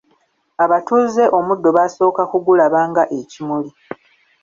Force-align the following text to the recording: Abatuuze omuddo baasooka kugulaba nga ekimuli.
Abatuuze 0.63 1.23
omuddo 1.37 1.69
baasooka 1.77 2.23
kugulaba 2.31 2.79
nga 2.89 3.03
ekimuli. 3.19 3.69